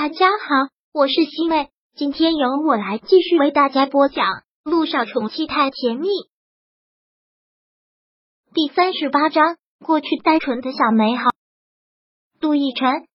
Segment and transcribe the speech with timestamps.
[0.00, 4.26] 大家好，我是西妹，今天由我来继续为大家播讲
[4.62, 6.06] 《路上宠妻太甜蜜》
[8.54, 9.56] 第三十八章。
[9.84, 11.30] 过去单纯的小美好。
[12.38, 13.08] 杜奕晨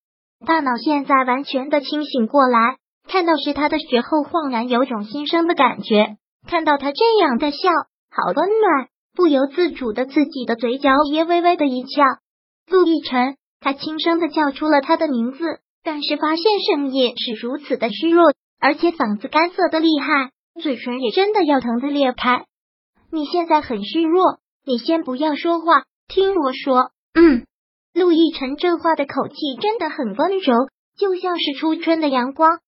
[0.45, 2.75] 大脑现在完全的清醒过来，
[3.07, 6.17] 看到是他的时候，恍然有种新生的感觉。
[6.49, 7.69] 看到他这样的笑，
[8.11, 12.03] 好温暖，不由自主的自己的嘴角也微微的一翘。
[12.67, 15.61] 陆亦辰，他轻声的叫出了他的名字。
[15.83, 22.45] 但是发现声音是如此的虚弱，而且嗓子干涩的厉害，嘴唇也真的要疼的裂开。
[23.11, 26.91] 你现在很虚弱，你先不要说话，听我说。
[27.13, 27.45] 嗯，
[27.93, 30.53] 陆亦辰这话的口气真的很温柔，
[30.97, 32.59] 就像是初春的阳光。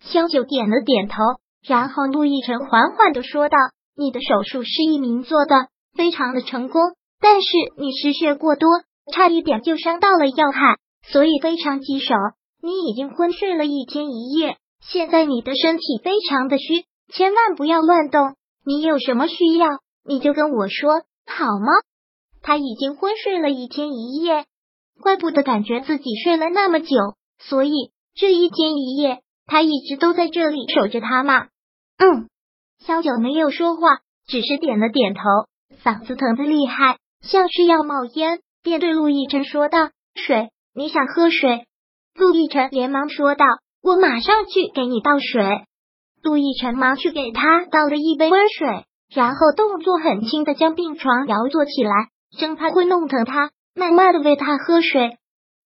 [0.00, 1.16] 萧九点了点头，
[1.64, 3.56] 然后陆亦辰缓缓的说道
[3.94, 6.80] ：“你的手术是一名做的，非常的成功，
[7.20, 8.68] 但是你失血过多，
[9.12, 12.14] 差一点就伤到了要害，所以非常棘手。”
[12.62, 18.36] 你已经昏睡了一天一夜，现在你的身体非常的虚，千万不要乱动。
[18.64, 19.66] 你有什么需要，
[20.04, 21.72] 你就跟我说好吗？
[22.40, 24.46] 他已经昏睡了一天一夜，
[25.00, 26.96] 怪不得感觉自己睡了那么久，
[27.40, 31.48] 所以这一天一夜他一直都在这里守着他嘛。
[31.98, 32.28] 嗯，
[32.78, 35.20] 萧九没有说话，只是点了点头，
[35.82, 41.66] 嗓子疼的厉害，像是要冒烟，便对陆亦辰说道：“水，你想喝水？”
[42.14, 43.44] 陆亦辰连忙说道
[43.82, 45.64] ：“我马上去给你倒水。”
[46.22, 55.18] 陆亦辰忙去给他倒了一杯温水，然后动作很轻的将病床摇坐起来，生怕会弄疼他，慢慢的喂他喝水。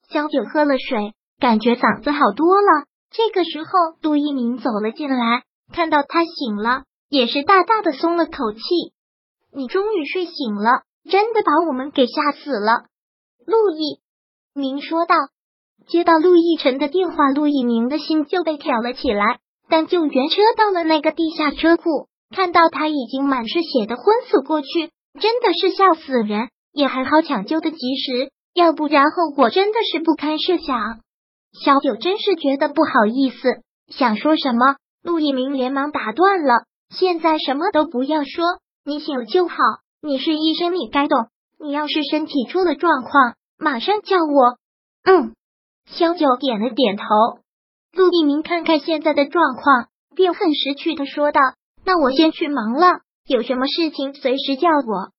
[0.08, 2.86] 小九喝了水，感觉嗓子好多了。
[3.10, 8.60] 这个时候，杜一鸣走了进来，看到他醒了，也是大大的松了口气。
[9.52, 12.84] 你终于睡醒了，真的把我们给吓死了。”
[13.46, 14.00] 陆一
[14.54, 15.14] 鸣说道。
[15.86, 19.38] 接到陆亦辰的电话，陆一鸣的心就被挑了起来。
[19.68, 26.48] 但救援车到了那个地下车库，看到他已经满是血的昏死过去，真的是笑死人。
[26.72, 31.00] 也还好抢救的及时，要不然后果真的是不堪设想。
[31.64, 36.64] 小九真是觉得不好意思，想说什么，陆一鸣连忙打断了。
[36.90, 38.44] 现在什么都不要说，
[38.84, 39.56] 你醒了就好。
[40.02, 41.28] 你是医生，你该懂。
[41.58, 44.58] 你要是身体出了状况，马上叫我。
[45.04, 45.34] 嗯。
[45.86, 47.04] 萧九点了点头，
[47.92, 51.40] 陆一鸣看看现在的状况，便很识趣的说道
[51.86, 55.12] ：“那我先去忙了，有什么事情随时叫我。”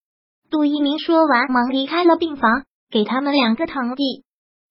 [0.50, 4.24] 陆一鸣说完，忙离开了病房，给他们两个堂弟。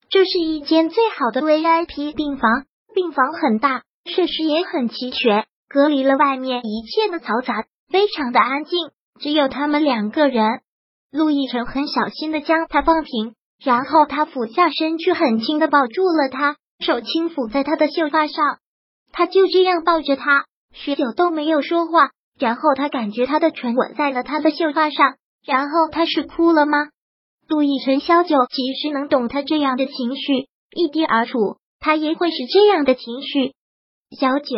[0.10, 10.62] 这是一间最好的 VIP 病房，病房很大，设施也很齐全，隔离了外面一切的嘈杂，非常的安静，只有他们两个人。
[11.12, 13.34] 陆亦辰很小心的将他放平。
[13.64, 18.60] 然后他俯下身去，很轻的抱住了他，手轻抚在他的秀发上。
[19.12, 22.12] 他就这样抱着他，许久都没有说话。
[22.40, 25.16] 然后他感觉他的唇吻在了他的秀发上。
[25.44, 26.90] 然后他是哭了吗？
[27.48, 33.54] 杜奕晨、萧九其实能懂他这样的情绪，一滴而出，他也会是这样的情绪。
[34.20, 34.58] 小九，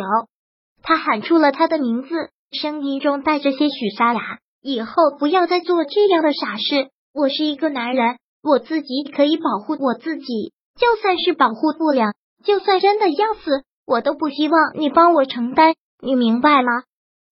[0.82, 2.08] 他喊出了他的名字，
[2.50, 4.20] 声音中带着些许沙哑。
[4.60, 6.90] 以后不要再做这样的傻事。
[7.14, 8.18] 我是一个男人。
[8.42, 12.14] 我自己可以保护我自己，就算是保护不了，
[12.44, 16.84] 就算真的要死，我都不希望你帮我承担，你明白吗？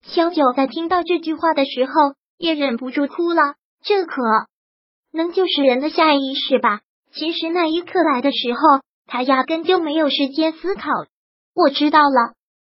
[0.03, 1.93] 萧九在听到这句话的时候，
[2.37, 3.55] 也忍不住哭了。
[3.83, 4.23] 这可
[5.13, 6.81] 能就是人的下意识吧？
[7.13, 8.61] 其实那一刻来的时候，
[9.07, 10.91] 他压根就没有时间思考。
[11.55, 12.35] 我知道了，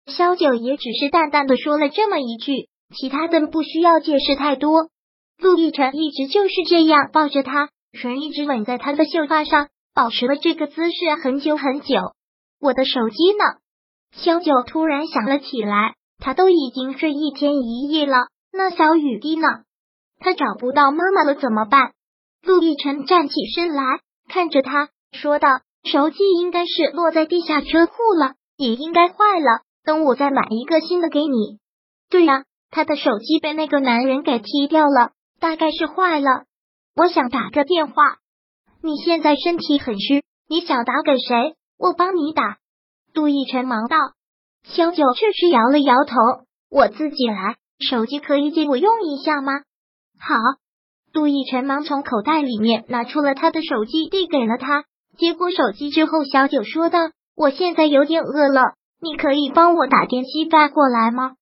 [0.06, 4.88] 萧九也只是淡淡的说了这么一句，其他的不需要解释太多。
[5.38, 7.70] 陆亦辰一直就是这样抱着他。
[7.92, 11.96] 唇一直吻在他的秀发上，保持了这个姿势很久很久。
[12.60, 13.44] 我的手机呢？
[14.12, 19.46] 萧九突然想了起来，他都已经睡一天一夜了，那小雨滴呢？
[20.18, 21.92] 他找不到妈妈了，怎么办？
[22.42, 23.82] 陆亦辰站起身来，
[24.28, 25.48] 看着他说道
[25.84, 29.62] ：“手机应该是落在地下车库了，也应该坏了。
[29.84, 31.58] 等我再买一个新的给你。”
[32.10, 36.44] 对呀，他的手机被那个男人给踢掉了，大概是坏了。
[37.00, 37.94] 我想打个电话。
[38.82, 41.56] 你现在身体很虚，你想打给谁？
[41.78, 42.58] 我帮你打。
[43.14, 43.96] 杜奕晨忙道。
[44.64, 46.14] 萧九却是摇了摇头。
[46.70, 47.56] 我自己来。
[47.78, 49.52] 手机可以借我用一下吗？
[50.20, 50.36] 好。
[51.14, 54.84] 杜奕晨忙从口袋里面拿出了他的手机，递给了他。
[55.16, 56.98] 接过手机之后，小九说道
[57.34, 61.32] ：“我现在有点饿了，你可以帮我打点稀饭过来吗？”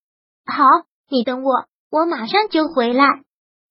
[0.46, 0.64] 好，
[1.10, 3.24] 你等我，我马上就回来。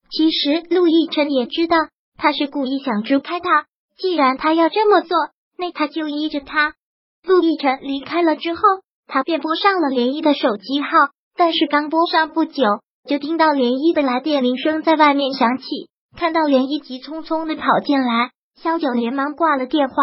[0.10, 1.78] 其实陆亦辰也知道
[2.18, 3.66] 他是故意想支开他，
[3.98, 5.18] 既然他要这么做，
[5.58, 6.74] 那他就依着他。
[7.24, 8.62] 陆亦辰离开了之后，
[9.06, 10.90] 他便拨上了涟漪的手机号，
[11.36, 12.64] 但是刚拨上不久，
[13.08, 15.66] 就听到涟漪的来电铃声在外面响起。
[16.16, 19.96] 看到涟漪急匆匆的跑进来，萧九连忙挂了电话。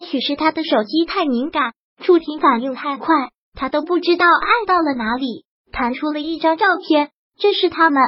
[0.00, 1.72] 许是他的手机太敏感，
[2.02, 7.10] 触屏反应太快，他都不知道按到了哪里，弹出了一张照片。
[7.38, 8.02] 这是他们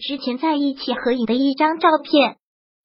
[0.00, 2.36] 之前在一起合影的一张照片。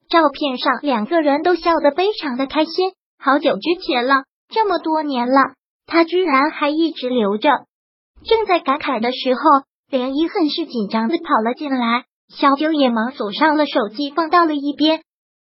[0.07, 5.55] 照片上两个人都笑得非常的开心，好久之前了，这么多年了，
[5.87, 7.49] 他居然还一直留着。
[8.23, 9.41] 正在感慨的时候，
[9.89, 15.01] 涟漪很是紧张的跑了进来，小九也忙锁上了手机，放到了一边。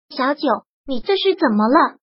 [0.10, 0.48] 小九，
[0.88, 1.98] 你这是怎么了？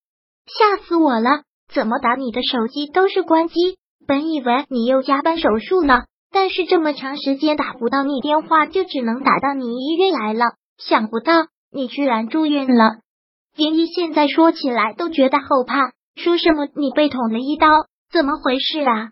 [0.47, 1.43] 吓死我了！
[1.73, 3.79] 怎么打你的手机都是关机？
[4.07, 6.03] 本以为你又加班手术呢，
[6.33, 10.55] 但是这么长时间打不到你电话，就只能打到你医院来了。
[10.79, 11.33] 想不到。
[11.73, 12.99] 你居然住院了，
[13.55, 15.93] 连依现在说起来都觉得后怕。
[16.17, 17.69] 说什么你被捅了一刀，
[18.11, 19.11] 怎么回事啊？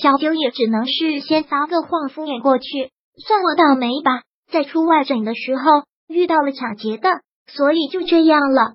[0.00, 2.92] 小九也只能是先撒个谎敷衍过去，
[3.26, 4.22] 算我倒霉吧。
[4.48, 5.62] 在出外诊的时候
[6.06, 7.08] 遇到了抢劫的，
[7.48, 8.74] 所以就这样了。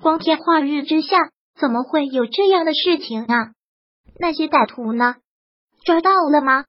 [0.00, 1.18] 光天化日之下，
[1.60, 3.52] 怎么会有这样的事情啊？
[4.18, 5.16] 那些歹徒呢？
[5.84, 6.64] 抓到了吗？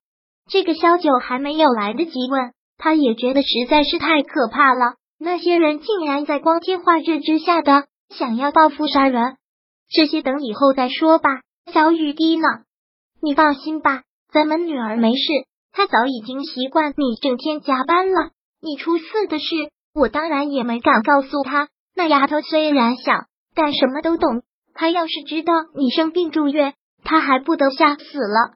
[0.49, 4.95] 这个萧九还没有来得及问，他也觉得实在是太可怕了。
[5.17, 9.37] 那些人竟然在光天化日之下的想要报复杀人，
[9.89, 11.41] 这些等以后再说吧。
[11.73, 12.43] 小雨滴呢？
[13.21, 15.23] 你放心吧，咱们女儿没事，
[15.71, 18.29] 她早已经习惯你整天加班了。
[18.61, 19.45] 你出事的事，
[19.93, 21.69] 我当然也没敢告诉她。
[21.95, 23.13] 那丫头虽然小，
[23.55, 24.43] 但什么都懂。
[24.75, 28.53] 她要是知道你生病住院，她还不得吓死了。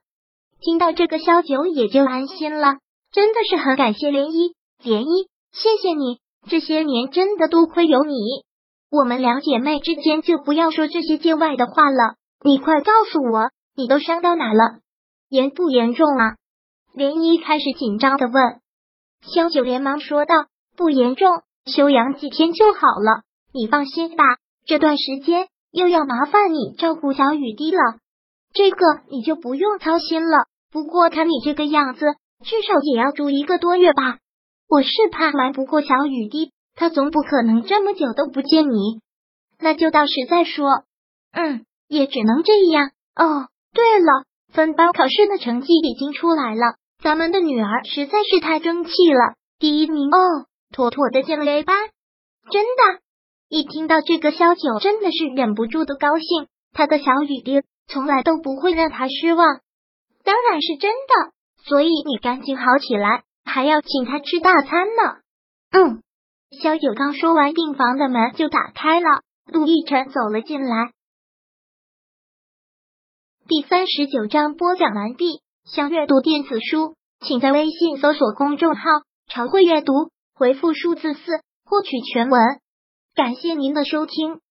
[0.62, 2.76] 听到这个，萧九也就安心了。
[3.12, 4.54] 真的是很感谢涟漪，
[4.84, 6.20] 涟漪，谢谢你。
[6.50, 8.14] 这些年真的多亏有你，
[8.92, 12.16] 我们两姐妹之间就不要说这些见外的话了。
[12.44, 14.80] 你快告诉我，你都伤到哪了？
[15.30, 16.36] 严不严重啊？
[16.96, 18.62] 涟漪开始紧张的问。
[19.22, 20.46] 萧九连忙说道
[20.76, 23.24] ：“不严重，休养几天就好了。
[23.54, 24.24] 你放心吧，
[24.66, 27.80] 这段时间又要麻烦你照顾小雨滴了，
[28.54, 28.78] 这个
[29.10, 30.48] 你就不用操心了。
[30.72, 32.06] 不过看你这个样子，
[32.44, 34.18] 至少也要住一个多月吧。”
[34.70, 39.02] 我是怕瞒不过小雨滴，他总不可能这么久都不见你。
[39.60, 40.84] 那就到时再说。
[41.32, 42.92] 嗯，也只能这样。
[43.16, 51.76] 哦，对了，分班考试的成绩已经出来了，咱们的女儿实在是太争气了，第一名哦，妥妥的进了 A 班。
[52.52, 53.02] 真的，
[53.50, 56.48] 一听到这个，萧九真的是忍不住的高兴。
[56.74, 59.60] 他的小雨滴从来都不会让他失望，
[60.24, 61.34] 当然是真的。
[61.66, 63.24] 所以你赶紧好起来。
[63.46, 65.22] 还要请他吃大餐呢。
[65.72, 66.04] 嗯，
[66.62, 70.92] 萧九刚说完，病房的门就打开了，陆亦辰走了进来。
[73.48, 75.42] 第三十九章播讲完毕。
[75.66, 78.82] 想阅读电子书，请在微信搜索公众号
[79.28, 79.94] “常会阅读”，
[80.36, 81.20] 回复数字四
[81.66, 82.40] 获取全文。
[83.16, 84.42] 感谢您的收听。